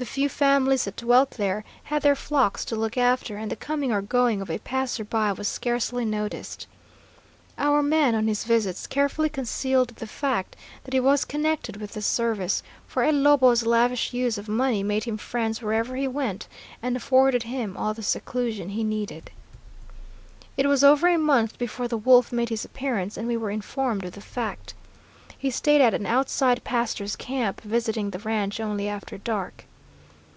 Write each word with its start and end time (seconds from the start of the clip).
The 0.00 0.06
few 0.06 0.28
families 0.28 0.84
that 0.84 0.94
dwelt 0.94 1.32
there 1.32 1.64
had 1.82 2.02
their 2.02 2.14
flocks 2.14 2.64
to 2.66 2.76
look 2.76 2.96
after, 2.96 3.36
and 3.36 3.50
the 3.50 3.56
coming 3.56 3.90
or 3.90 4.00
going 4.00 4.40
of 4.40 4.48
a 4.48 4.60
passer 4.60 5.02
by 5.02 5.32
was 5.32 5.48
scarcely 5.48 6.04
noticed. 6.04 6.68
Our 7.58 7.82
man 7.82 8.14
on 8.14 8.28
his 8.28 8.44
visits 8.44 8.86
carefully 8.86 9.28
concealed 9.28 9.88
the 9.88 10.06
fact 10.06 10.54
that 10.84 10.94
he 10.94 11.00
was 11.00 11.24
connected 11.24 11.78
with 11.78 11.94
this 11.94 12.06
service, 12.06 12.62
for 12.86 13.02
El 13.02 13.14
Lobo's 13.14 13.66
lavish 13.66 14.12
use 14.12 14.38
of 14.38 14.48
money 14.48 14.84
made 14.84 15.02
him 15.02 15.18
friends 15.18 15.60
wherever 15.60 15.96
he 15.96 16.06
went, 16.06 16.46
and 16.80 16.94
afforded 16.96 17.42
him 17.42 17.76
all 17.76 17.92
the 17.92 18.04
seclusion 18.04 18.68
he 18.68 18.84
needed. 18.84 19.32
"It 20.56 20.66
was 20.68 20.84
over 20.84 21.08
a 21.08 21.18
month 21.18 21.58
before 21.58 21.88
the 21.88 21.98
wolf 21.98 22.30
made 22.30 22.50
his 22.50 22.64
appearance, 22.64 23.16
and 23.16 23.26
we 23.26 23.36
were 23.36 23.50
informed 23.50 24.04
of 24.04 24.12
the 24.12 24.20
fact. 24.20 24.74
He 25.36 25.50
stayed 25.50 25.80
at 25.80 25.92
an 25.92 26.06
outside 26.06 26.62
pastor's 26.62 27.16
camp, 27.16 27.62
visiting 27.62 28.10
the 28.10 28.20
ranch 28.20 28.60
only 28.60 28.86
after 28.88 29.18
dark. 29.18 29.64